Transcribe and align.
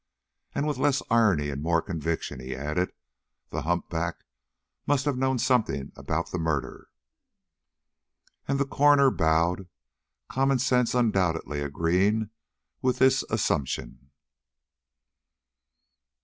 And 0.55 0.65
with 0.67 0.79
less 0.79 1.03
irony 1.11 1.51
and 1.51 1.61
more 1.61 1.79
conviction, 1.79 2.39
he 2.39 2.55
added: 2.55 2.91
"The 3.51 3.61
humpback 3.61 4.23
must 4.87 5.05
have 5.05 5.15
known 5.15 5.37
something 5.37 5.91
about 5.95 6.31
the 6.31 6.39
murder." 6.39 6.87
And 8.47 8.59
the 8.59 8.65
coroner 8.65 9.11
bowed; 9.11 9.69
common 10.27 10.57
sense 10.57 10.95
undoubtedly 10.95 11.61
agreeing 11.61 12.31
with 12.81 12.97
this 12.97 13.23
assumption. 13.29 14.09